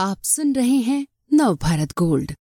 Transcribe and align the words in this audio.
आप 0.00 0.22
सुन 0.22 0.52
रहे 0.52 0.76
हैं 0.76 1.06
नव 1.32 1.54
भारत 1.54 1.92
गोल्ड। 1.98 2.32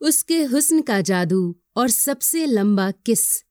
उसके 0.00 0.42
हुस्न 0.44 0.80
का 0.80 1.00
जादू 1.00 1.56
और 1.76 1.90
सबसे 1.90 2.46
लंबा 2.46 2.90
किस? 2.90 3.44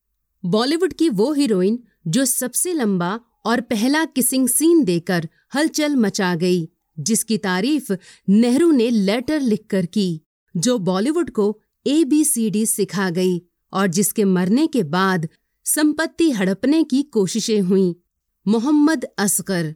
बॉलीवुड 0.46 0.94
की 0.94 1.10
वो 1.10 1.34
हीरोइन 1.34 1.84
जो 2.08 2.26
सबसे 2.26 2.74
लंबा 2.74 3.20
और 3.46 3.62
पहला 3.62 4.06
किसिंग 4.06 4.50
सीन 4.50 4.84
देकर 4.84 5.30
हलचल 5.56 5.96
मचा 5.96 6.36
गई, 6.36 6.70
जिसकी 7.00 7.38
तारीफ़ 7.38 7.94
नेहरू 8.30 8.72
ने 8.72 8.90
लेटर 8.90 9.40
लिखकर 9.40 9.86
की, 9.86 10.22
जो 10.58 10.78
बॉलीवुड 10.78 11.30
को 11.30 11.62
ए 11.88 12.04
बी 12.04 12.24
सी 12.24 12.50
डी 12.50 12.66
सिखा 12.66 13.10
गई 13.10 13.42
और 13.74 13.88
जिसके 13.88 14.26
मरने 14.26 14.68
के 14.68 14.84
बाद 14.84 15.30
संपत्ति 15.66 16.32
हड़पने 16.32 16.84
की 16.84 17.04
कोशिशें 17.04 17.62
हुईं, 17.62 17.94
मोहम्मद 18.48 19.04
असगर, 19.18 19.76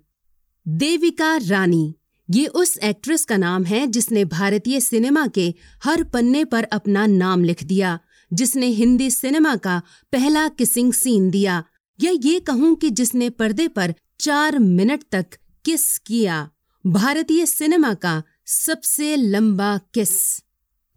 देविका 0.67 1.37
रानी। 1.37 1.95
ये 2.29 2.45
उस 2.47 2.77
एक्ट्रेस 2.77 3.25
का 3.25 3.37
नाम 3.37 3.63
है 3.63 3.87
जिसने 3.87 4.25
भारतीय 4.25 4.79
सिनेमा 4.79 5.27
के 5.27 5.53
हर 5.83 6.03
पन्ने 6.03 6.45
पर 6.45 6.63
अपना 6.63 7.05
नाम 7.05 7.43
लिख 7.43 7.63
दिया, 7.63 7.99
जिसने 8.33 8.67
हिंदी 8.67 9.09
सिनेमा 9.11 9.55
का 9.55 9.81
पहला 10.11 10.47
किसिंग 10.47 10.93
सीन 10.93 11.29
दिया। 11.29 11.63
या 11.99 12.11
ये 12.23 12.39
कहूँ 12.39 12.75
कि 12.75 12.89
जिसने 12.89 13.29
पर्दे 13.29 13.67
पर 13.67 13.93
चार 14.19 14.59
मिनट 14.59 15.03
तक 15.11 15.25
किस 15.65 15.97
किया, 15.97 16.49
भारतीय 16.85 17.45
सिनेमा 17.45 17.93
का 17.93 18.23
सबसे 18.45 19.15
लंबा 19.15 19.77
किस। 19.77 20.43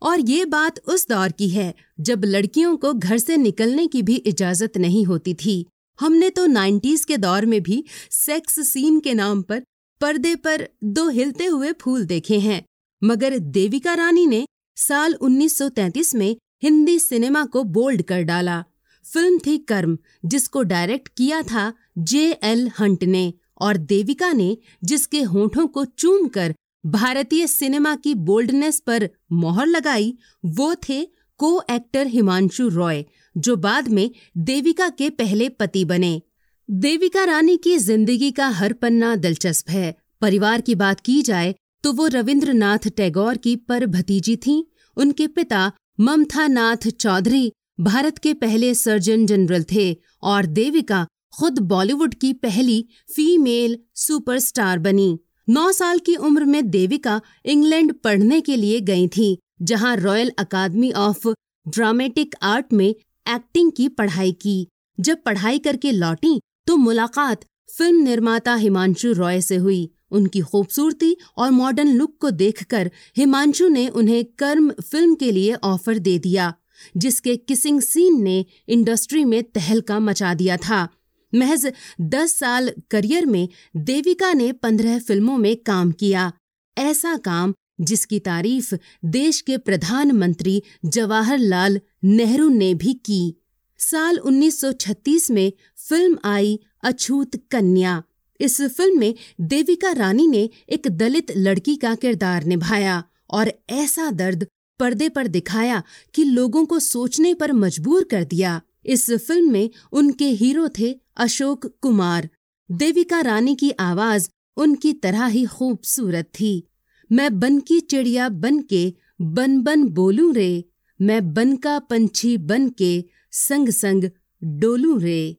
और 0.02 0.20
ये 0.20 0.44
बात 0.44 0.78
उस 0.78 1.08
दौर 1.08 1.32
की 1.32 1.48
है, 1.48 1.74
जब 2.00 2.24
लड़कियों 2.24 2.76
को 2.76 2.92
घर 2.94 3.18
से 3.18 3.36
निकलने 3.36 3.86
की 3.86 4.02
भी 4.02 4.16
इजाज़त 4.16 4.76
नहीं 4.76 5.04
होती 5.04 5.34
थी। 5.34 5.66
हमने 6.00 6.30
तो 6.30 6.46
90s 6.46 7.04
के 7.04 7.16
दौर 7.16 7.46
में 7.46 7.62
भी 7.62 7.84
सेक्स 8.10 8.72
सीन 8.72 9.00
के 9.00 9.14
नाम 9.14 9.42
पर 9.42 9.62
पर्दे 10.00 10.34
पर 10.36 10.68
दो 10.84 11.08
हिलते 11.08 11.44
हुए 11.44 11.72
फूल 11.72 12.04
देखे 12.04 12.38
हैं, 12.38 12.62
मगर 13.02 13.38
देविका 13.38 13.94
रानी 13.94 14.26
ने 14.26 14.46
साल 14.76 15.14
1933 15.14 16.14
में 16.14 16.36
हिंदी 16.62 16.98
सिनेमा 16.98 17.44
को 17.44 17.62
बोल्ड 17.64 18.02
कर 18.02 18.22
डाला। 18.22 18.64
फ़िल्म 19.04 19.38
थी 19.38 19.58
कर्म, 19.58 19.98
जिसको 20.24 20.62
डायरेक्ट 20.62 21.08
किया 21.08 21.42
था 21.42 21.72
जे 21.98 22.30
एल 22.42 22.70
हंट 22.80 23.04
ने, 23.04 23.32
और 23.60 23.76
देविका 23.76 24.32
ने 24.32 24.56
जिसके 24.84 25.22
होठों 25.22 25.66
को 25.66 25.84
चूम 25.84 26.28
कर 26.28 26.54
भारतीय 26.86 27.46
सिनेमा 27.46 27.94
की 27.96 28.14
बोल्डनेस 28.14 28.80
पर 28.80 29.08
मोहर 29.32 29.66
लगाई, 29.66 30.16
वो 30.44 30.74
थे 30.88 31.08
को 31.38 31.62
एक्टर 31.70 32.06
हिमांशु 32.06 32.68
रॉय, 32.68 33.04
जो 33.36 33.56
बाद 33.56 33.88
में 33.88 34.10
देविका 34.36 34.88
के 34.88 35.10
पहले 35.10 35.48
पति 35.48 35.84
बने। 35.84 36.20
देविका 36.68 37.22
रानी 37.24 37.56
की 37.56 37.76
ज़िंदगी 37.78 38.30
का 38.30 38.46
हर 38.48 38.72
पन्ना 38.72 39.14
दिलचस्प 39.16 39.68
है। 39.70 39.94
परिवार 40.20 40.60
की 40.60 40.74
बात 40.74 41.00
की 41.00 41.20
जाए 41.22 41.54
तो 41.84 41.92
वो 41.92 42.06
रविंद्रनाथ 42.06 42.88
टैगोर 42.96 43.36
की 43.36 43.54
पर 43.58 43.84
भतीजी 43.86 44.34
थीं। 44.36 44.62
उनके 44.96 45.26
पिता 45.26 45.70
ममथा 46.00 46.46
नाथ 46.46 46.88
चौधरी 46.90 47.52
भारत 47.80 48.18
के 48.18 48.32
पहले 48.34 48.72
सर्जन 48.74 49.26
जनरल 49.26 49.64
थे 49.72 49.92
और 50.22 50.46
देविका 50.46 51.06
खुद 51.38 51.58
बॉलीवुड 51.64 52.14
की 52.14 52.32
पहली 52.32 52.84
फीमेल 53.08 53.78
सुपरस्टार 53.96 54.78
बनी। 54.78 55.18
नौ 55.48 55.70
साल 55.72 55.98
की 55.98 56.16
उम्र 56.16 56.44
में 56.44 56.70
देविका 56.70 57.20
इंग्लैंड 57.44 57.92
पढ़ने 57.94 58.40
के 58.40 58.56
लिए 58.56 58.80
गई 58.82 59.06
थी, 59.08 59.38
जहाँ 59.62 59.96
Royal 59.96 60.32
Academy 60.38 60.90
of 60.92 61.28
Dramatic 61.66 62.34
Art 62.44 62.72
में 62.72 62.88
एक्टिंग 62.88 63.72
की 63.72 63.88
पढ़ाई 63.90 64.32
की। 64.32 64.66
जब 64.98 65.22
पढ़ाई 65.22 65.58
करके 65.58 65.92
लौटी 65.92 66.40
तो 66.66 66.76
मुलाकात 66.76 67.44
फ़िल्म 67.70 68.02
निर्माता 68.02 68.54
हिमांशु 68.54 69.12
रॉय 69.12 69.40
से 69.40 69.56
हुई। 69.56 69.90
उनकी 70.10 70.40
खूबसूरती 70.40 71.16
और 71.36 71.50
मॉडर्न 71.50 71.88
लुक 71.88 72.16
को 72.20 72.30
देखकर 72.30 72.90
हिमांशु 73.16 73.68
ने 73.68 73.88
उन्हें 73.88 74.24
कर्म 74.38 74.70
फ़िल्म 74.70 75.14
के 75.14 75.30
लिए 75.32 75.54
ऑफ़र 75.54 75.98
दे 75.98 76.18
दिया, 76.18 76.52
जिसके 76.96 77.36
किसिंग 77.36 77.80
सीन 77.80 78.22
ने 78.22 78.44
इंडस्ट्री 78.68 79.24
में 79.24 79.42
तहलका 79.44 79.98
मचा 79.98 80.34
दिया 80.34 80.56
था। 80.56 80.88
महज 81.32 81.72
दस 82.00 82.32
साल 82.32 82.72
करियर 82.90 83.26
में 83.26 83.48
देविका 83.76 84.32
ने 84.32 84.52
पंद्रह 84.52 84.98
फ़िल्मों 84.98 85.36
में 85.38 85.56
काम 85.56 85.90
किया। 85.92 86.32
ऐसा 86.76 87.16
काम 87.16 87.54
जिसकी 87.80 88.18
तारीफ़ 88.18 88.74
देश 89.04 89.40
के 89.40 89.56
प्रधानमंत्री 89.58 90.62
जवाहरलाल 90.84 91.80
नेहरू 92.04 92.48
ने 92.48 92.72
भी 92.74 92.94
की। 92.94 93.36
साल 93.78 94.18
1936 94.18 95.30
में 95.30 95.52
फ़िल्म 95.88 96.18
आई 96.24 96.60
अछूत 96.82 97.36
कन्या। 97.50 98.02
इस 98.40 98.60
फ़िल्म 98.62 99.00
में 99.00 99.14
देविका 99.40 99.92
रानी 99.92 100.26
ने 100.26 100.50
एक 100.68 100.88
दलित 100.88 101.32
लड़की 101.36 101.76
का 101.76 101.94
किरदार 101.94 102.44
निभाया 102.44 103.04
और 103.30 103.52
ऐसा 103.70 104.10
दर्द 104.10 104.46
पर्दे 104.80 105.08
पर 105.08 105.26
दिखाया 105.26 105.82
कि 106.14 106.24
लोगों 106.24 106.64
को 106.66 106.78
सोचने 106.78 107.34
पर 107.34 107.52
मजबूर 107.52 108.04
कर 108.04 108.24
दिया। 108.24 108.60
इस 108.86 109.10
फ़िल्म 109.10 109.52
में 109.52 109.70
उनके 109.92 110.24
हीरो 110.24 110.68
थे 110.78 111.00
अशोक 111.16 111.66
कुमार। 111.66 112.28
देविका 112.70 113.20
रानी 113.20 113.54
की 113.54 113.70
आवाज़ 113.70 114.28
उनकी 114.56 114.92
तरह 114.92 115.26
ही 115.26 115.44
खूबसूरत 115.44 116.24
थी। 116.40 116.68
मैं 117.12 117.40
बन 117.40 117.60
की 117.60 117.80
चिड़िया 117.80 118.28
बन 118.28 118.60
के, 118.60 118.94
बन 119.20 119.60
बन 119.60 119.84
बोलूँ 119.84 120.34
रे। 120.34 120.64
मैं 121.02 121.34
बन 121.34 121.56
का 121.56 121.78
पंछी 121.78 122.36
बन 122.36 122.68
के 122.68 123.04
संग 123.38 123.68
संग 123.70 124.04
डोलूं 124.42 125.00
रे। 125.00 125.36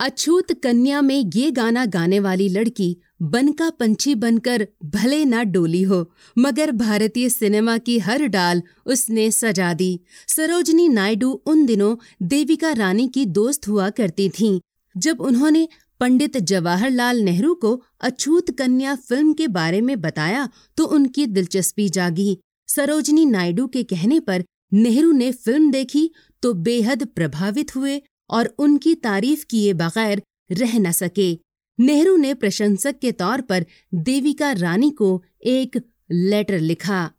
अछूत 0.00 0.52
कन्या 0.62 1.00
में 1.02 1.30
ये 1.34 1.50
गाना 1.50 1.84
गाने 1.86 2.18
वाली 2.20 2.48
लड़की 2.48 2.96
बन 3.24 3.50
का 3.52 3.68
पंछी 3.70 4.14
बनकर 4.14 4.66
भले 4.86 5.24
ना 5.24 5.42
डोली 5.44 5.82
हो, 5.82 6.10
मगर 6.36 6.70
भारतीय 6.72 7.28
सिनेमा 7.28 7.76
की 7.78 7.98
हर 7.98 8.26
डाल 8.26 8.62
उसने 8.86 9.30
सजा 9.30 9.72
दी। 9.74 10.00
सरोजनी 10.28 10.88
नायडू 10.88 11.30
उन 11.46 11.64
दिनों 11.66 11.94
देविका 12.24 12.72
रानी 12.72 13.08
की 13.08 13.24
दोस्त 13.32 13.68
हुआ 13.68 13.88
करती 13.92 14.28
थीं, 14.30 14.58
जब 14.94 15.20
उन्होंने 15.20 15.66
पंडित 16.00 16.36
जवाहरलाल 16.38 17.20
नेहरू 17.20 17.54
को 17.54 17.74
अछूत 18.00 18.50
कन्या 18.50 18.94
फ़िल्म 18.98 19.32
के 19.32 19.48
बारे 19.50 19.80
में 19.80 20.00
बताया 20.00 20.48
तो 20.76 20.84
उनकी 20.86 21.26
दिलचस्पी 21.28 21.88
जागी। 21.90 22.38
सरोजनी 22.68 23.24
नायडू 23.26 23.66
के 23.66 23.82
कहने 23.84 24.20
पर 24.20 24.44
नेहरू 24.72 25.12
ने 25.12 25.32
फ़िल्म 25.32 25.70
देखी 25.70 26.10
तो 26.42 26.54
बेहद 26.54 27.06
प्रभावित 27.06 27.76
हुए 27.76 28.02
और 28.30 28.54
उनकी 28.58 28.94
तारीफ़ 28.94 29.44
किए 29.46 29.72
बगैर 29.72 30.22
रह 30.52 30.78
न 30.78 30.92
सके। 30.92 31.38
नेहरू 31.80 32.16
ने 32.16 32.34
प्रशंसक 32.34 32.98
के 32.98 33.12
तौर 33.12 33.40
पर 33.40 33.66
देविका 33.94 34.52
रानी 34.52 34.90
को 34.90 35.24
एक 35.44 35.82
लेटर 36.12 36.58
लिखा। 36.58 37.10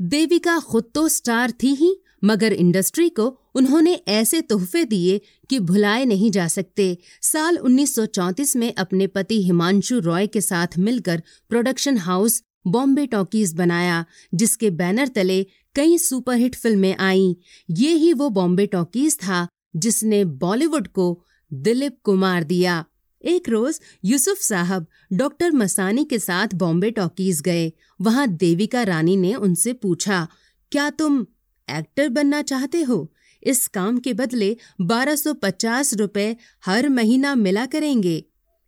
देविका 0.00 0.58
खुद 0.58 0.84
तो 0.94 1.08
स्टार 1.08 1.50
थी 1.50 1.74
ही, 1.74 2.02
मगर 2.24 2.52
इंडस्ट्री 2.52 3.08
को 3.08 3.40
उन्होंने 3.54 3.94
ऐसे 4.08 4.40
तोहफे 4.40 4.84
दिए 4.84 5.20
कि 5.50 5.58
भुलाए 5.58 6.04
नहीं 6.04 6.30
जा 6.30 6.48
सकते। 6.48 6.98
साल 7.22 7.56
1934 7.56 8.56
में 8.56 8.74
अपने 8.74 9.06
पति 9.06 9.42
हिमांशु 9.42 9.98
रॉय 9.98 10.26
के 10.26 10.40
साथ 10.40 10.78
मिलकर 10.78 11.22
प्रोडक्शन 11.48 11.98
हाउस 11.98 12.42
बॉम्बे 12.66 13.06
टॉकीज 13.06 13.52
बनाया, 13.54 14.04
जिसके 14.34 14.70
बैनर 14.70 15.08
तले 15.08 15.42
कई 15.74 15.98
सुपरहिट 15.98 16.54
फ़िल्में 16.54 16.96
आईं। 16.96 17.34
ये 17.70 17.92
ही 17.92 18.12
वो 18.12 18.28
बॉम्बे 18.30 18.66
टॉकीज 18.66 19.18
था 19.18 19.46
जिसने 19.76 20.24
बॉलीवुड 20.24 20.88
को 20.88 21.24
दिलीप 21.52 21.96
कुमार 22.02 22.44
दिया। 22.44 22.84
एक 23.24 23.48
रोज 23.48 23.80
यूसुफ 24.04 24.38
साहब 24.38 24.86
डॉक्टर 25.12 25.52
मसानी 25.52 26.04
के 26.04 26.18
साथ 26.18 26.54
बॉम्बे 26.54 26.90
टॉकीज 26.90 27.40
गए। 27.40 27.72
वहाँ 28.00 28.26
देविका 28.28 28.82
रानी 28.82 29.16
ने 29.16 29.34
उनसे 29.34 29.72
पूछा, 29.72 30.26
क्या 30.72 30.88
तुम 30.90 31.26
एक्टर 31.68 32.08
बनना 32.08 32.42
चाहते 32.42 32.82
हो? 32.82 33.12
इस 33.42 33.66
काम 33.68 33.98
के 33.98 34.12
बदले 34.12 34.56
1250 34.80 35.94
रुपए 35.94 36.36
हर 36.66 36.88
महीना 36.88 37.34
मिला 37.34 37.66
करेंगे। 37.66 38.24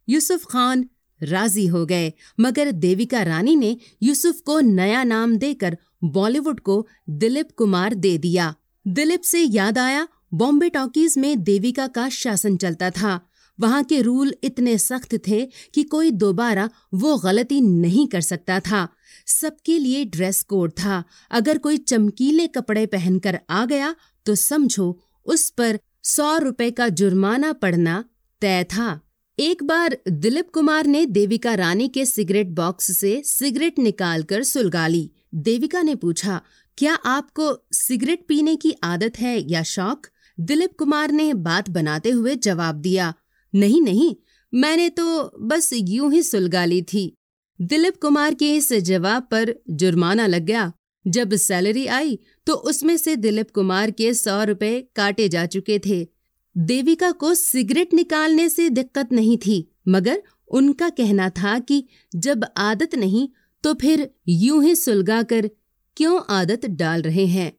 यूसुफ 0.08 0.44
खान 0.44 0.88
राज़ी 1.22 1.66
हो 1.66 1.84
गए। 1.86 2.12
मगर 2.40 2.70
देविका 2.72 3.22
रानी 3.22 3.56
ने 3.56 3.76
यूसुफ 4.02 4.40
को 4.40 4.60
नया 4.60 5.04
नाम 5.04 5.36
देकर 5.36 5.78
बॉलीवुड 6.04 6.60
को 6.60 6.86
दिलीप 7.10 7.48
कुमार 7.56 7.94
दे 7.94 8.16
दिया। 8.18 8.54
दिलीप 8.86 9.22
से 9.22 9.40
याद 9.40 9.78
आया, 9.78 10.08
बॉम्बे 10.34 10.68
टॉकीज 10.68 11.18
में 11.18 11.42
देविका 11.42 11.86
का 11.86 12.08
शासन 12.08 12.56
चलता 12.56 12.90
था। 12.90 13.20
वहाँ 13.58 13.82
के 13.84 14.00
रूल 14.02 14.34
इतने 14.44 14.76
सख्त 14.78 15.14
थे 15.28 15.48
कि 15.74 15.82
कोई 15.82 16.10
दोबारा 16.10 16.68
वो 16.94 17.16
गलती 17.16 17.60
नहीं 17.60 18.06
कर 18.06 18.20
सकता 18.20 18.60
था। 18.60 18.88
सबके 19.26 19.78
लिए 19.78 20.04
ड्रेस 20.04 20.42
कोड 20.42 20.70
था। 20.70 21.02
अगर 21.30 21.58
कोई 21.58 21.76
चमकीले 21.76 22.46
कपड़े 22.46 22.86
पहनकर 22.86 23.38
आ 23.50 23.64
गया 23.66 23.94
तो 24.26 24.34
समझो, 24.34 24.98
उस 25.26 25.50
पर 25.50 25.78
सौ 26.02 26.36
रुपए 26.38 26.70
का 26.70 26.88
जुर्माना 26.88 27.52
पड़ना 27.52 28.04
तय 28.40 28.64
था। 28.64 29.00
एक 29.38 29.62
बार 29.62 29.96
दिलीप 30.08 30.48
कुमार 30.50 30.86
ने 30.86 31.04
देविका 31.06 31.52
रानी 31.54 31.86
के 31.88 32.04
सिगरेट 32.06 32.46
बॉक्स 32.46 32.90
से 32.96 33.20
सिगरेट 33.24 33.78
निकालकर 33.78 34.42
सुलगा 34.42 34.86
ली। 34.86 35.10
देविका 35.34 35.82
ने 35.82 35.94
पूछा, 35.94 36.40
क्या 36.78 36.94
आपको 36.94 37.52
सिगरेट 37.72 38.24
पीने 38.28 38.56
की 38.56 38.74
आदत 38.84 39.18
है 39.18 39.38
या 39.50 39.62
शौक? 39.64 40.06
दिलीप 40.38 40.74
कुमार 40.78 41.12
ने 41.12 41.32
बात 41.36 41.70
बनाते 41.70 42.10
हुए 42.10 42.34
जवाब 42.36 42.80
दिया, 42.80 43.12
नहीं 43.54 43.80
नहीं, 43.82 44.14
मैंने 44.52 44.88
तो 44.88 45.30
बस 45.40 45.70
यूँ 45.74 46.12
ही 46.12 46.22
सुलगा 46.22 46.64
ली 46.64 46.82
थी। 46.82 47.12
दिलीप 47.58 48.00
कुमार 48.02 48.34
के 48.34 48.54
इस 48.56 48.72
जवाब 48.72 49.28
पर 49.30 49.54
जुर्माना 49.70 50.26
लग 50.26 50.42
गया। 50.42 50.72
जब 51.04 51.34
सैलरी 51.36 51.86
आई 51.86 52.18
तो 52.46 52.54
उसमें 52.54 52.96
से 52.96 53.16
दिलीप 53.16 53.50
कुमार 53.50 53.90
के 53.90 54.14
सौ 54.16 54.42
रुपए 54.44 54.80
काटे 54.96 55.28
जा 55.28 55.46
चुके 55.46 55.78
थे। 55.78 56.06
देविका 56.56 57.10
को 57.10 57.34
सिगरेट 57.34 57.94
निकालने 57.94 58.48
से 58.48 58.68
दिक्कत 58.70 59.12
नहीं 59.12 59.36
थी, 59.38 59.66
मगर 59.88 60.22
उनका 60.50 60.88
कहना 60.88 61.28
था 61.30 61.58
कि 61.58 61.84
जब 62.14 62.44
आदत 62.56 62.94
नहीं 62.94 63.28
तो 63.64 63.74
फिर 63.74 64.08
यूँ 64.28 64.62
ही 64.64 64.74
सुलगा 64.76 65.22
कर 65.22 65.50
क्यों 65.96 66.20
आदत 66.30 66.66
डाल 66.66 67.02
रहे 67.02 67.26
हैं? 67.26 67.52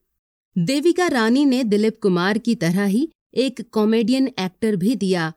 देविका 0.56 1.08
रानी 1.08 1.46
ने 1.46 1.64
दिलीप 1.64 2.00
कुमार 2.02 2.38
की 2.38 2.56
तरह 2.56 2.86
ही 2.86 3.08
एक 3.34 3.62
कॉमेडियन 3.72 4.28
एक्टर 4.40 4.76
भी 4.76 4.96
दिया, 4.96 5.32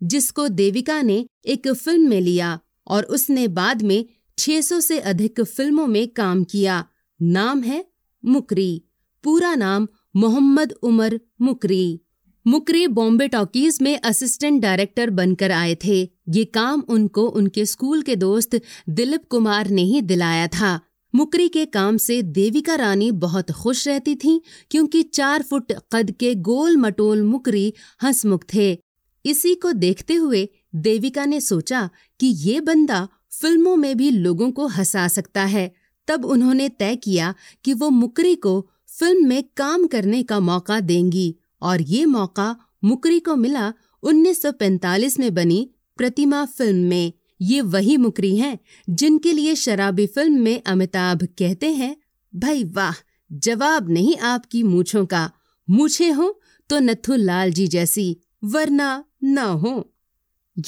जिसको 0.00 0.48
देविका 0.48 1.00
ने 1.02 1.24
एक 1.46 1.68
फ़िल्म 1.68 2.08
में 2.08 2.20
लिया 2.20 2.58
और 2.86 3.04
उसने 3.04 3.46
बाद 3.48 3.82
में 3.82 4.04
600 4.38 4.80
से 4.80 4.98
अधिक 5.00 5.40
फ़िल्मों 5.40 5.86
में 5.86 6.06
काम 6.08 6.44
किया। 6.44 6.84
नाम 7.20 7.62
है 7.62 7.84
मुकरी, 8.24 8.82
पूरा 9.24 9.54
नाम 9.54 9.88
मोहम्मद 10.16 10.72
उमर 10.72 11.20
मुकरी। 11.40 12.00
मुकरी 12.46 12.86
बॉम्बे 12.86 13.28
टॉकीज 13.28 13.78
में 13.82 13.98
असिस्टेंट 13.98 14.62
डायरेक्टर 14.62 15.10
बनकर 15.10 15.50
आए 15.50 15.74
थे। 15.84 16.10
ये 16.28 16.44
काम 16.44 16.82
उनको 16.88 17.26
उनके 17.28 17.66
स्कूल 17.66 18.02
के 18.02 18.16
दोस्त 18.16 18.60
दिलीप 18.88 19.24
कुमार 19.30 19.68
ने 19.68 19.82
ही 19.82 20.00
दिलाया 20.00 20.46
था। 20.46 20.80
मुकरी 21.14 21.48
के 21.48 21.64
काम 21.66 21.96
से 21.96 22.22
देविका 22.22 22.74
रानी 22.74 23.10
बहुत 23.10 23.50
खुश 23.50 23.88
रहती 23.88 24.14
थीं, 24.14 24.40
क्योंकि 24.70 25.02
चार 25.02 25.42
फुट 25.42 25.72
कद 25.92 26.10
के 26.10 26.34
गोल 26.34 26.76
मटोल 26.76 27.22
मुकरी 27.22 27.72
हंसमुख 28.02 28.44
थे। 28.54 28.78
इसी 29.24 29.54
को 29.54 29.72
देखते 29.72 30.14
हुए 30.14 30.48
देविका 30.74 31.24
ने 31.24 31.40
सोचा 31.40 31.88
कि 32.20 32.26
ये 32.26 32.60
बंदा 32.60 33.08
फ़िल्मों 33.40 33.76
में 33.76 33.96
भी 33.96 34.10
लोगों 34.10 34.50
को 34.50 34.66
हंसा 34.66 35.08
सकता 35.08 35.44
है। 35.44 35.72
तब 36.08 36.24
उन्होंने 36.24 36.68
तय 36.68 36.96
किया 36.96 37.34
कि 37.64 37.74
वो 37.74 37.90
मुकरी 37.90 38.34
को 38.34 38.70
फ़िल्म 38.98 39.26
में 39.26 39.42
काम 39.56 39.86
करने 39.86 40.22
का 40.22 40.40
मौका 40.40 40.80
देंगी। 40.80 41.34
और 41.62 41.82
ये 41.82 42.04
मौका 42.06 42.56
मुकरी 42.84 43.18
को 43.20 43.36
मिला 43.36 43.72
1945 44.02 45.18
में 45.18 45.32
बनी 45.34 45.70
प्रतिमा 45.96 46.44
फ़िल्म 46.44 46.88
में। 46.88 47.12
ये 47.40 47.60
वही 47.60 47.96
मुकरी 47.96 48.36
हैं 48.36 48.58
जिनके 48.88 49.32
लिए 49.32 49.54
शराबी 49.54 50.06
फ़िल्म 50.06 50.40
में 50.40 50.62
अमिताभ 50.62 51.22
कहते 51.38 51.72
हैं, 51.72 51.96
भाई 52.32 52.64
वाह, 52.64 52.94
जवाब 53.32 53.90
नहीं 53.90 54.16
आपकी 54.16 54.62
मूछों 54.62 55.04
का। 55.06 55.30
मूछे 55.68 56.10
हो 56.10 56.40
तो 56.70 56.78
नथु 56.78 57.14
लाल 57.14 57.52
जी 57.52 57.66
जैसी, 57.68 58.16
वरना 58.44 59.04
न 59.24 59.38
हो। 59.38 59.92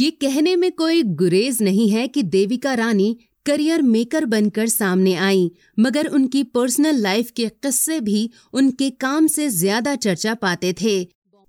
ये 0.00 0.10
कहने 0.10 0.54
में 0.56 0.70
कोई 0.72 1.02
गुरेज 1.02 1.62
नहीं 1.62 1.88
है 1.90 2.06
कि 2.08 2.22
देविका 2.22 2.74
रानी 2.74 3.16
करियर 3.46 3.82
मेकर 3.84 4.24
बनकर 4.26 4.68
सामने 4.68 5.14
आई, 5.16 5.50
मगर 5.78 6.06
उनकी 6.08 6.42
पर्सनल 6.44 6.96
लाइफ 6.98 7.30
के 7.30 7.48
किस्से 7.48 7.98
भी 8.00 8.30
उनके 8.52 8.90
काम 9.00 9.26
से 9.28 9.48
ज़्यादा 9.50 9.94
चर्चा 9.96 10.34
पाते 10.36 10.72
थे। 10.82 10.94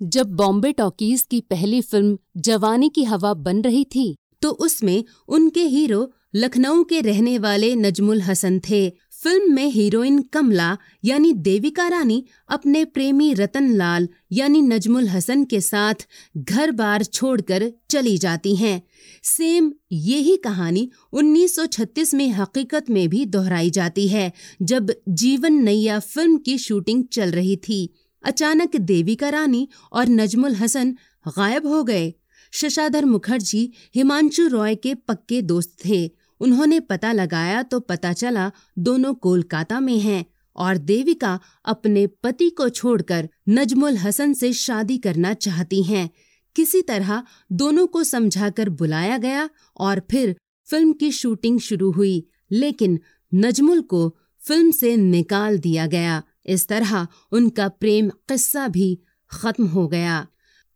जब 0.02 0.36
बॉम्बे 0.36 0.72
टॉकीज 0.72 1.22
की 1.32 1.40
पहली 1.42 1.82
फ़िल्म 1.82 2.18
जवानी 2.42 2.90
की 2.90 3.04
हवा 3.04 3.34
बन 3.36 3.62
रही 3.62 3.84
थी 3.86 4.16
तो 4.42 4.50
उसमें 4.62 5.04
उनके 5.30 5.62
हीरो 5.66 6.12
लखनऊ 6.36 6.84
के 6.84 7.02
रहने 7.02 7.38
वाले 7.40 7.74
नजमुल 7.76 8.22
हसन 8.22 8.60
थे। 8.70 8.88
फ़िल्म 9.24 9.54
में 9.54 9.68
हीरोइन 9.68 10.22
कमला, 10.22 10.78
यानी 11.06 11.34
देविका 11.34 11.88
रानी, 11.88 12.26
अपने 12.50 12.86
प्रेमी 12.86 13.34
रतन 13.34 13.74
लाल 13.76 14.10
यानी 14.32 14.62
नजमुल 14.62 15.08
हसन 15.08 15.44
के 15.44 15.62
साथ 15.62 15.94
घर 16.38 16.72
बार 16.72 17.04
छोड़कर 17.04 17.72
चली 17.90 18.18
जाती 18.18 18.56
हैं। 18.56 18.84
सेम 19.24 19.74
यही 19.92 20.38
कहानी 20.38 20.92
1936 21.14 22.14
में 22.14 22.30
हकीकत 22.30 22.90
में 22.90 23.10
भी 23.10 23.26
दोहराई 23.26 23.70
जाती 23.70 24.08
है, 24.08 24.34
जब 24.62 24.94
जीवन 25.10 25.54
नैया 25.54 26.00
फ़िल्म 26.00 26.38
की 26.38 26.58
शूटिंग 26.58 27.04
चल 27.12 27.32
रही 27.32 27.56
थी। 27.56 27.94
अचानक 28.24 28.76
देविका 28.76 29.30
रानी 29.30 29.68
और 29.94 30.08
नजमुल 30.08 30.56
हसन 30.56 30.98
गायब 31.28 31.68
हो 31.68 31.84
गए। 31.84 32.14
शशाधर 32.52 33.06
मुखर्जी, 33.06 33.72
हिमांशु 33.96 34.48
रॉय 34.48 34.76
के 34.76 34.96
पक्के 34.96 35.42
दोस्त 35.42 35.78
थे। 35.86 36.23
उन्होंने 36.44 36.80
पता 36.80 37.12
लगाया 37.12 37.64
तो 37.64 37.80
पता 37.80 38.14
चला 38.14 38.52
दोनों 38.80 39.14
कोलकाता 39.14 39.80
में 39.80 40.00
हैं 40.00 40.26
और 40.56 40.78
देविका 40.78 41.40
अपने 41.66 42.08
पति 42.08 42.50
को 42.50 42.70
छोड़कर 42.70 43.30
नजमुल 43.50 43.98
हसन 43.98 44.34
से 44.34 44.54
शादी 44.54 44.98
करना 44.98 45.34
चाहती 45.34 45.84
हैं। 45.84 46.10
किसी 46.56 46.82
तरह 46.82 47.24
दोनों 47.52 47.88
को 47.88 48.04
समझाकर 48.04 48.70
बुलाया 48.70 49.18
गया 49.18 49.50
और 49.78 50.02
फिर 50.12 50.36
फ़िल्म 50.66 50.94
की 50.94 51.12
शूटिंग 51.12 51.60
शुरू 51.60 51.92
हुई, 51.92 52.28
लेकिन 52.52 53.00
नजमुल 53.34 53.82
को 53.82 54.18
फ़िल्म 54.42 54.72
से 54.72 54.96
निकाल 54.98 55.58
दिया 55.60 55.88
गया। 55.88 56.24
इस 56.46 56.68
तरह 56.68 57.08
उनका 57.32 57.68
प्रेम 57.68 58.10
किस्सा 58.10 58.68
भी 58.68 59.00
खत्म 59.32 59.66
हो 59.68 59.88
गया। 59.88 60.28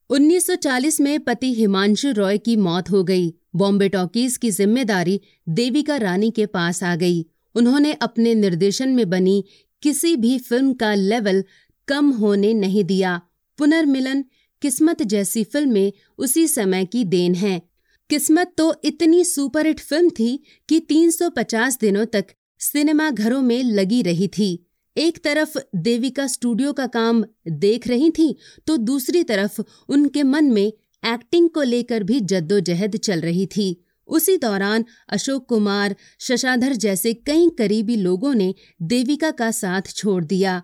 1940 0.09 1.01
में 1.01 1.19
पति 1.19 1.53
हिमांशु 1.53 2.11
रॉय 2.11 2.37
की 2.37 2.55
मौत 2.55 2.91
हो 2.91 3.03
गई। 3.03 3.33
बॉम्बे 3.57 3.89
टॉकीज 3.89 4.37
की 4.37 4.51
ज़िम्मेदारी 4.51 5.19
देविका 5.49 5.95
रानी 5.97 6.31
के 6.31 6.45
पास 6.47 6.83
आ 6.83 6.95
गई। 6.95 7.25
उन्होंने 7.55 7.93
अपने 8.01 8.33
निर्देशन 8.35 8.89
में 8.89 9.09
बनी, 9.09 9.43
किसी 9.83 10.15
भी 10.15 10.37
फ़िल्म 10.39 10.73
का 10.73 10.93
लेवल 10.95 11.43
कम 11.87 12.09
होने 12.11 12.53
नहीं 12.53 12.83
दिया। 12.83 13.21
पुनर्मिलन 13.59 14.23
किस्मत 14.61 15.01
जैसी 15.03 15.43
फ़िल्में 15.43 15.91
उसी 16.17 16.47
समय 16.47 16.85
की 16.85 17.03
देन 17.05 17.35
है। 17.35 17.61
किस्मत 18.09 18.53
तो 18.57 18.73
इतनी 18.85 19.23
सुपरहिट 19.23 19.79
फ़िल्म 19.79 20.09
थी 20.09 20.39
कि 20.69 20.79
350 20.81 21.79
दिनों 21.81 22.05
तक 22.05 22.27
सिनेमा 22.61 23.09
घरों 23.11 23.41
में 23.41 23.63
लगी 23.63 24.01
रही 24.01 24.27
थी। 24.27 24.49
एक 24.95 25.17
तरफ़ 25.23 25.57
देविका 25.75 26.25
स्टूडियो 26.27 26.71
का 26.73 26.85
काम 26.87 27.23
देख 27.59 27.87
रही 27.87 28.09
थी 28.11 28.35
तो 28.67 28.77
दूसरी 28.77 29.23
तरफ़ 29.23 29.61
उनके 29.89 30.23
मन 30.23 30.45
में 30.45 30.71
एक्टिंग 31.03 31.49
को 31.49 31.61
लेकर 31.63 32.03
भी 32.03 32.19
जद्दोजहद 32.21 32.95
चल 32.97 33.21
रही 33.21 33.45
थी। 33.47 33.75
उसी 34.09 34.37
दौरान 34.37 34.85
अशोक 35.09 35.47
कुमार 35.49 35.95
शशाधर 36.19 36.73
जैसे 36.75 37.13
कई 37.27 37.49
करीबी 37.57 37.95
लोगों 37.95 38.33
ने 38.33 38.53
देविका 38.83 39.31
का 39.31 39.49
साथ 39.53 39.93
छोड़ 39.95 40.23
दिया। 40.25 40.61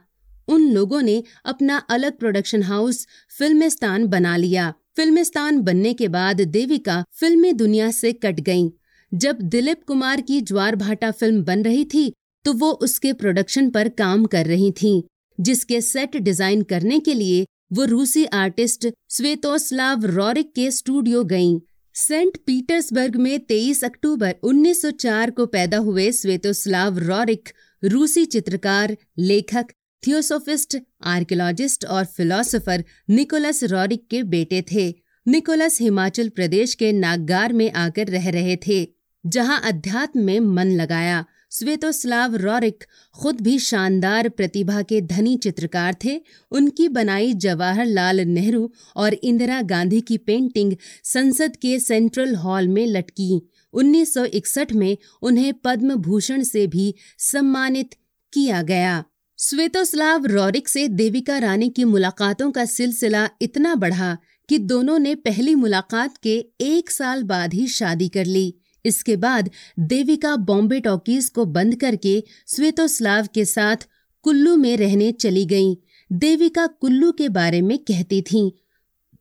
उन 0.47 0.69
लोगों 0.69 1.01
ने 1.01 1.21
अपना 1.45 1.77
अलग 1.89 2.17
प्रोडक्शन 2.19 2.63
हाउस 2.63 3.05
फिल्मिस्तान 3.31 4.07
बना 4.07 4.35
लिया। 4.37 4.73
फिल्मिस्तान 4.95 5.59
बनने 5.61 5.93
के 5.93 6.07
बाद 6.09 6.41
देविका 6.41 7.03
फिल्मी 7.11 7.53
दुनिया 7.53 7.91
से 7.91 8.11
कट 8.15 8.39
गईं। 8.41 8.69
जब 9.11 9.41
दिलीप 9.43 9.83
कुमार 9.87 10.21
की 10.21 10.39
ज्वार 10.41 10.75
भाटा 10.75 11.11
फ़िल्म 11.11 11.43
बन 11.43 11.63
रही 11.63 11.85
थी 11.85 12.11
तो 12.45 12.53
वो 12.53 12.71
उसके 12.83 13.13
प्रोडक्शन 13.13 13.69
पर 13.69 13.89
काम 13.89 14.25
कर 14.25 14.45
रही 14.45 14.71
थीं, 14.73 15.01
जिसके 15.39 15.79
सेट 15.81 16.17
डिज़ाइन 16.17 16.61
करने 16.63 16.99
के 16.99 17.13
लिए 17.13 17.45
वो 17.73 17.85
रूसी 17.85 18.25
आर्टिस्ट 18.25 18.87
स्वेतोस्लाव 19.09 20.05
रॉरिक 20.05 20.51
के 20.55 20.71
स्टूडियो 20.71 21.23
गईं। 21.23 21.59
सेंट 21.93 22.37
पीटर्सबर्ग 22.37 23.15
में 23.15 23.39
23 23.47 23.83
अक्टूबर 23.83 24.35
1904 24.43 25.31
को 25.31 25.45
पैदा 25.45 25.77
हुए 25.77 26.11
स्वेतोस्लाव 26.11 26.97
रॉरिक, 26.97 27.49
रूसी 27.83 28.25
चित्रकार, 28.25 28.97
लेखक, 29.17 29.65
थियोसोफिस्ट, 30.07 30.77
आर्कियोलॉजिस्ट 31.03 31.85
और 31.85 32.05
फिलोसोफर 32.05 32.83
निकोलस 33.09 33.63
रॉरिक 33.63 34.07
के 34.09 34.23
बेटे 34.23 34.63
थे 34.71 34.93
निकोलस 35.27 35.81
हिमाचल 35.81 36.29
प्रदेश 36.29 36.73
के 36.73 36.91
नागगार 36.91 37.53
में 37.53 37.71
आकर 37.71 38.07
रह 38.07 38.29
रहे 38.29 38.55
थे, 38.67 38.87
जहाँ 39.25 39.61
अध्यात्म 39.65 40.19
में 40.19 40.39
मन 40.39 40.71
लगाया 40.71 41.25
स्वेतोस्लाव 41.55 42.35
रॉरिक 42.35 42.83
खुद 43.21 43.41
भी 43.41 43.59
शानदार 43.59 44.29
प्रतिभा 44.29 44.81
के 44.81 45.01
धनी 45.01 45.37
चित्रकार 45.37 45.95
थे। 46.05 46.21
उनकी 46.51 46.87
बनाई 46.87 47.33
जवाहरलाल 47.33 48.19
नेहरू 48.19 48.73
और 48.95 49.13
इंदिरा 49.13 49.61
गांधी 49.61 50.01
की 50.01 50.17
पेंटिंग 50.17 50.73
संसद 51.03 51.55
के 51.55 51.79
सेंट्रल 51.79 52.35
हॉल 52.35 52.67
में 52.67 52.87
लटकी। 52.87 53.49
1961 53.73 54.73
में 54.73 54.97
उन्हें 55.21 55.53
पद्म 55.53 55.95
भूषण 55.95 56.43
से 56.43 56.67
भी 56.67 56.95
सम्मानित 57.17 57.89
किया 58.33 58.61
गया। 58.61 59.03
स्वेतोस्लाव 59.37 60.25
रॉरिक 60.25 60.69
से 60.69 60.87
देविका 60.87 61.37
रानी 61.37 61.69
की 61.69 61.83
मुलाकातों 61.83 62.51
का 62.51 62.65
सिलसिला 62.65 63.29
इतना 63.41 63.75
बढ़ा 63.75 64.17
कि 64.49 64.57
दोनों 64.57 64.99
ने 64.99 65.15
पहली 65.15 65.55
मुलाकात 65.55 66.17
के 66.17 66.45
एक 66.61 66.91
साल 66.91 67.23
बाद 67.23 67.53
ही 67.53 67.67
शादी 67.67 68.09
कर 68.09 68.25
ली। 68.25 68.59
इसके 68.85 69.15
बाद 69.17 69.49
देविका 69.79 70.35
बॉम्बे 70.45 70.79
टॉकीज 70.79 71.29
को 71.29 71.45
बंद 71.47 71.75
करके 71.75 72.23
स्वेतोस्लाव 72.47 73.27
के 73.33 73.45
साथ 73.45 73.87
कुल्लू 74.25 74.55
में 74.57 74.75
रहने 74.77 75.11
चली 75.11 75.45
गईं। 75.45 75.75
देविका 76.11 76.65
कुल्लू 76.67 77.11
के 77.11 77.29
बारे 77.29 77.61
में 77.61 77.77
कहती 77.77 78.21
थीं 78.21 78.49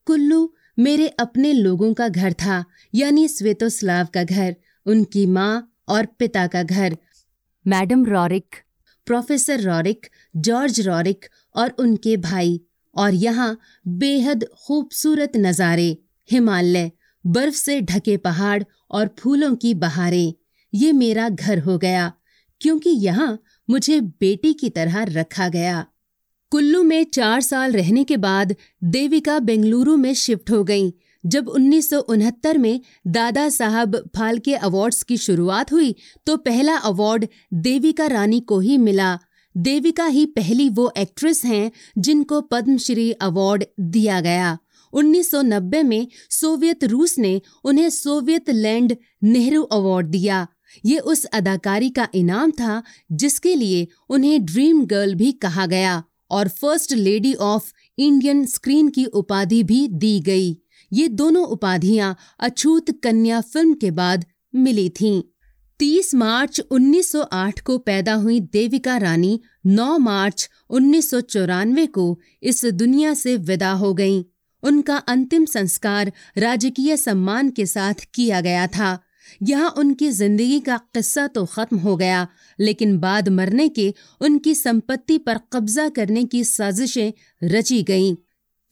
कुल्लू 0.07 0.53
मेरे 0.79 1.09
अपने 1.21 1.53
लोगों 1.53 1.93
का 1.95 2.09
घर 2.09 2.33
था 2.33 2.65
यानी 2.95 3.27
स्वेतोस्लाव 3.29 4.07
का 4.15 4.25
घर 4.25 4.55
उनकी 4.87 5.27
माँ 5.27 5.69
और 5.89 6.07
पिता 6.19 6.47
का 6.47 6.63
घर। 6.63 6.97
Madam 7.67 8.05
Roerich. 8.07 8.57
Professor 9.07 9.61
Roerich 9.61 10.07
George 10.37 10.81
Roerich 10.81 11.25
और 11.55 11.75
उनके 11.79 12.17
भाई 12.17 12.61
और 12.97 13.15
यहाँ 13.15 13.57
बेहद 13.87 14.45
खूबसूरत 14.59 15.33
नज़ारे 15.37 15.97
हिमालय। 16.29 16.91
बर्फ़ 17.25 17.55
से 17.55 17.81
ढके 17.81 18.17
पहाड़ 18.17 18.63
और 18.91 19.15
फूलों 19.19 19.55
की 19.55 19.75
बहारें। 19.77 20.33
ये 20.73 20.93
मेरा 20.93 21.29
घर 21.29 21.59
हो 21.59 21.77
गया, 21.79 22.13
क्योंकि 22.61 22.91
यहाँ 22.91 23.39
मुझे 23.69 24.01
बेटी 24.01 24.53
की 24.53 24.69
तरह 24.71 25.03
रखा 25.05 25.49
गया। 25.49 25.85
कुल्लू 26.53 26.83
में 26.83 27.05
चार 27.05 27.41
साल 27.41 27.73
रहने 27.73 28.05
के 28.05 28.17
बाद 28.17 28.55
देविका 28.87 29.39
बेंगलुरु 29.41 29.97
में 29.97 30.13
शिफ्ट 30.15 30.51
हो 30.51 30.63
गई, 30.65 30.93
जब 31.25 31.49
उन्नीस 31.49 31.89
सौ 31.91 31.99
उनहत्तर 31.99 32.59
में 32.59 32.81
दादा 33.07 33.49
साहब 33.49 33.97
फाल्के 34.17 34.55
अवार्ड्स 34.57 35.03
की 35.03 35.17
शुरुआत 35.17 35.73
हुई 35.73 35.95
तो 36.27 36.37
पहला 36.39 36.77
अवार्ड 36.77 37.27
देविका 37.55 38.07
रानी 38.07 38.41
को 38.41 38.59
ही 38.61 38.79
मिला। 38.79 39.19
देविका 39.55 40.07
ही 40.07 40.25
पहली 40.27 40.69
वो 40.69 40.93
एक्ट्रेस 40.99 41.45
हैं 41.45 41.71
जिनको 41.99 42.41
पद्मश्री 42.41 43.11
अवार्ड 43.13 43.65
दिया 43.81 44.21
गया। 44.21 44.57
1990 44.93 45.83
में 45.83 46.07
सोवियत 46.31 46.85
रूस 46.85 47.19
ने 47.19 47.41
उन्हें 47.65 47.91
सोवियत 47.91 48.51
लैंड 48.51 48.97
नेहरू 49.23 49.63
अवार्ड 49.63 50.07
दिया। 50.07 50.47
ये 50.87 50.99
उस 50.99 51.25
अदाकारी 51.25 51.91
का 51.91 52.09
इनाम 52.15 52.51
था 52.51 52.83
जिसके 53.13 53.55
लिए 53.55 53.87
उन्हें 54.09 54.45
ड्रीम 54.45 54.85
गर्ल 54.87 55.15
भी 55.15 55.33
कहा 55.33 55.67
गया 55.67 56.03
और 56.31 56.49
first 56.49 56.93
lady 56.93 57.35
of 57.35 57.73
Indian 57.99 58.45
screen 58.47 58.89
की 58.89 59.05
उपाधि 59.05 59.63
भी 59.63 59.89
दी 59.89 60.21
गई। 60.21 60.59
ये 60.93 61.09
दोनों 61.09 61.45
उपाधियाँ 61.47 62.17
अछूत 62.41 62.91
कन्या 62.91 63.41
फ़िल्म 63.41 63.75
के 63.75 63.91
बाद 63.91 64.25
मिली 64.55 64.89
थीं। 64.91 65.23
30 65.81 66.15
मार्च 66.15 66.61
1908 66.61 67.61
को 67.61 67.79
पैदा 67.79 68.15
हुई 68.15 68.41
देविका 68.41 68.97
रानी 68.97 69.41
9 69.67 69.99
मार्च 69.99 70.49
उन्नीस 70.71 71.11
सौ 71.11 71.21
चौरानवे 71.21 71.87
को 71.87 72.21
इस 72.43 72.65
दुनिया 72.65 73.15
से 73.15 73.37
विदा 73.37 73.73
हो 73.73 73.95
गईं। 73.95 74.23
उनका 74.63 74.97
अंतिम 75.09 75.45
संस्कार 75.45 76.13
राजकीय 76.39 76.97
सम्मान 76.97 77.51
के 77.51 77.67
साथ 77.67 78.07
किया 78.15 78.41
गया 78.41 78.67
था 78.67 78.99
यहाँ 79.43 79.71
उनकी 79.71 80.11
ज़िंदगी 80.11 80.59
का 80.61 80.77
किस्सा 80.95 81.27
तो 81.27 81.45
खत्म 81.47 81.77
हो 81.79 81.97
गया, 81.97 82.27
लेकिन 82.59 82.99
बाद 82.99 83.29
मरने 83.29 83.69
के 83.69 83.93
उनकी 84.21 84.55
संपत्ति 84.55 85.19
पर 85.19 85.39
कब्जा 85.53 85.89
करने 85.89 86.25
की 86.25 86.43
साजिशें 86.45 87.13
रची 87.43 87.83
गईं। 87.83 88.17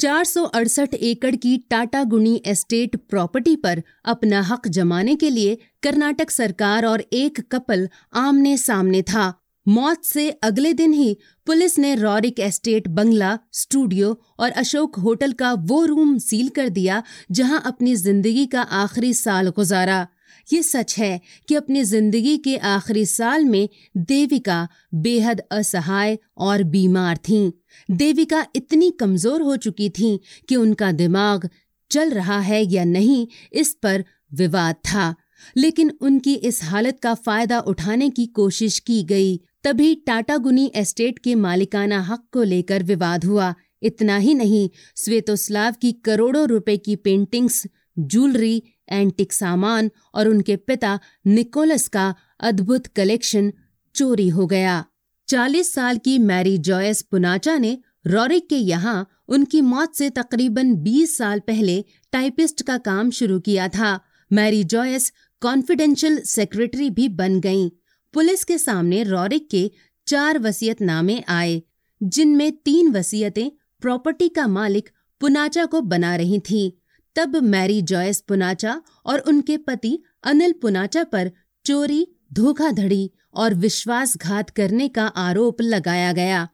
चार 0.01 0.25
सौ 0.25 0.45
अड़सठ 0.45 0.95
एकड़ 0.95 1.35
की 1.37 1.57
टाटा 1.71 2.03
गुणी 2.05 2.41
एस्टेट 2.47 2.97
प्रॉपर्टी 3.11 3.55
पर 3.57 3.83
अपना 4.05 4.41
हक 4.43 4.69
जमाने 4.69 5.15
के 5.17 5.31
लिए 5.31 5.59
कर्नाटक 5.83 6.31
सरकार 6.31 6.87
और 6.87 7.05
एक 7.13 7.41
कपल 7.53 7.89
आमने 8.15 8.57
सामने 8.57 9.03
था 9.03 9.33
मौत 9.67 10.05
से 10.05 10.31
अगले 10.31 10.73
दिन 10.73 10.93
ही 10.93 11.17
पुलिस 11.47 11.79
ने 11.79 11.95
रॉरिक 11.95 12.41
एस्टेट 12.41 12.89
बंगला, 12.89 13.39
स्टूडियो 13.53 14.21
और 14.39 14.51
अशोक 14.51 14.99
होटल 14.99 15.33
का 15.33 15.53
वो 15.53 15.85
रूम 15.85 16.17
सील 16.19 16.49
कर 16.49 16.69
दिया, 16.69 17.03
जहाँ 17.31 17.63
अपनी 17.67 17.95
ज़िंदगी 17.97 18.47
का 18.47 18.63
आखिरी 18.63 19.13
साल 19.15 19.49
गुजारा। 19.49 20.07
ये 20.53 20.63
सच 20.63 20.99
है 20.99 21.21
कि 21.49 21.55
अपनी 21.55 21.83
ज़िंदगी 21.85 22.37
के 22.37 22.57
आखिरी 22.57 23.05
साल 23.07 23.45
में 23.45 23.69
देविका 23.97 24.69
बेहद 24.95 25.41
असहाय 25.53 26.19
और 26.37 26.63
बीमार 26.63 27.17
थीं। 27.17 27.51
देविका 27.89 28.47
इतनी 28.57 28.91
कमज़ोर 28.91 29.43
हो 29.43 29.57
चुकी 29.57 29.89
थीं 29.91 30.19
कि 30.49 30.57
उनका 30.57 30.93
दिमाग 30.93 31.49
चल 31.91 32.11
रहा 32.11 32.39
है 32.41 32.63
या 32.65 32.85
नहीं, 32.85 33.27
इस 33.53 33.73
पर 33.75 34.05
विवाद 34.35 34.75
था। 34.75 35.15
लेकिन 35.57 35.91
उनकी 36.01 36.35
इस 36.35 36.63
हालत 36.65 36.99
का 37.03 37.15
फ़ायदा 37.15 37.59
उठाने 37.61 38.11
की 38.11 38.27
कोशिश 38.27 38.79
की 38.79 39.03
गई। 39.03 39.41
तभी 39.65 39.95
टाटा 39.95 40.37
गुनी 40.37 40.73
एस्टेट 40.75 41.19
के 41.19 41.35
मालिकाना 41.35 42.01
हक 42.01 42.27
को 42.33 42.43
लेकर 42.43 42.83
विवाद 42.83 43.25
हुआ। 43.25 43.55
इतना 43.83 44.17
ही 44.17 44.35
नहीं 44.35 44.71
स्वेतोस्लाव 44.97 45.75
की 45.83 45.93
करोड़ों 45.93 46.49
रुपए 46.49 46.77
की 46.77 46.97
पेंटिंग्स, 46.97 47.67
ज्वेलरी, 47.99 48.63
एंटिक 48.91 49.33
सामान 49.33 49.91
और 50.15 50.29
उनके 50.29 50.57
पिता 50.57 50.99
निकोलस 51.27 51.89
का 51.89 52.15
अद्भुत 52.41 52.87
कलेक्शन 52.87 53.53
चोरी 53.95 54.29
हो 54.29 54.47
गया। 54.47 54.85
चालीस 55.29 55.73
साल 55.73 55.99
की 55.99 56.19
मैरी 56.19 56.59
जॉयस 56.59 57.03
पुनाचा 57.03 57.59
ने 57.59 57.79
रॉरिक 58.07 58.49
के 58.49 58.57
यहाँ 58.57 59.09
उनकी 59.29 59.61
मौत 59.61 59.95
से 59.95 60.11
तकरीबन 60.11 60.75
20 60.75 61.17
साल 61.17 61.41
पहले 61.41 61.85
टाइपिस्ट 62.13 62.63
का 62.63 62.79
काम 62.79 63.11
शुरू 63.11 63.41
किया 63.41 63.69
था। 63.69 64.01
मैरी 64.33 64.65
जॉयस 64.65 65.13
कॉन्फिडेंशियल 65.41 66.21
सेक्रेटरी 66.21 66.91
भी 66.91 67.09
बन 67.09 67.41
गईं। 67.41 67.71
पुलिस 68.15 68.45
के 68.45 68.59
सामने 68.59 69.03
रॉरिक 69.03 69.51
के 69.51 69.71
चार 70.07 70.39
वसीयतनामे 70.39 71.21
आए, 71.29 71.63
जिनमें 72.03 72.53
तीन 72.53 72.91
वसीयतें 72.93 73.51
प्रॉपर्टी 73.81 74.29
का 74.29 74.47
मालिक 74.47 74.89
पुनाचा 75.21 75.65
को 75.65 75.81
बना 75.81 76.17
रही 76.17 76.39
थीं। 76.39 76.71
तब 77.17 77.37
मैरी 77.37 77.83
जॉयस 77.83 78.21
पुनाचा 78.21 78.83
और 79.07 79.19
उनके 79.19 79.57
पति 79.57 80.03
अनिल 80.25 80.53
पुनाचा 80.53 81.05
पर 81.05 81.31
चोरी, 81.67 82.07
धोखाधड़ी 82.33 83.11
और 83.35 83.55
विश्वासघात 83.55 84.51
करने 84.51 84.89
का 84.89 85.07
आरोप 85.07 85.61
लगाया 85.61 86.13
गया। 86.13 86.49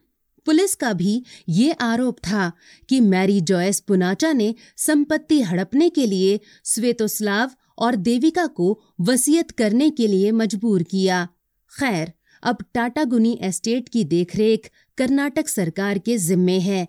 पुलिस 0.46 0.74
का 0.74 0.92
भी 0.92 1.24
ये 1.48 1.72
आरोप 1.72 2.18
था 2.18 2.52
कि 2.88 3.00
मैरी 3.00 3.40
जॉयस 3.40 3.80
पुनाचा 3.80 4.32
ने 4.32 4.54
संपत्ति 4.76 5.42
हड़पने 5.42 5.88
के 5.88 6.06
लिए 6.06 6.40
स्वेतोस्लाव 6.64 7.50
और 7.78 7.96
देविका 7.96 8.46
को 8.46 8.82
वसीयत 9.00 9.50
करने 9.50 9.90
के 9.90 10.06
लिए 10.06 10.30
मजबूर 10.30 10.82
किया। 10.82 11.28
खैर, 11.76 12.12
अब 12.42 12.56
टाटा 12.74 13.04
गुनी 13.04 13.38
एस्टेट 13.42 13.88
की 13.88 14.04
देखरेख 14.04 14.70
कर्नाटक 14.98 15.48
सरकार 15.48 15.98
के 15.98 16.18
जिम्मे 16.18 16.58
है, 16.58 16.88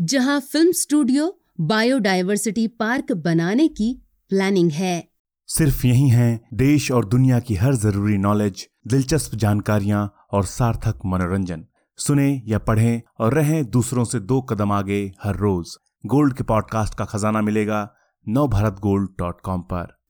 जहाँ 0.00 0.40
फ़िल्म 0.40 0.72
स्टूडियो 0.72 1.40
बायोडायवर्सिटी 1.60 2.66
पार्क 2.68 3.12
बनाने 3.12 3.68
की 3.68 4.02
प्लानिंग 4.28 4.72
है। 4.72 5.08
सिर्फ़ 5.46 5.86
यही 5.86 6.08
है 6.08 6.40
देश 6.54 6.90
और 6.92 7.04
दुनिया 7.04 7.40
की 7.40 7.54
हर 7.54 7.74
ज़रूरी 7.74 8.18
नॉलेज, 8.18 8.68
दिलचस्प 8.86 9.34
जानकारियाँ 9.34 10.14
और 10.32 10.44
सार्थक 10.44 11.00
मनोरंजन। 11.06 11.64
सुने 11.96 12.42
या 12.46 12.58
पढ़ें 12.58 13.02
और 13.20 13.34
रहें 13.34 13.70
दूसरों 13.70 14.04
से 14.04 14.20
दो 14.20 14.40
कदम 14.42 14.72
आगे 14.72 15.12
हर 15.22 15.36
रोज। 15.36 15.76
गोल्ड 16.06 16.34
के 16.34 16.44
पॉडकास्ट 16.44 16.94
का 16.94 17.04
खजाना 17.04 17.40
मिलेगा 17.40 17.94
नव 18.28 18.48
भारत 18.48 18.72
गोल्ड 18.72 19.10
डॉट 19.18 19.40
कॉम 19.40 19.60
पर। 19.60 20.01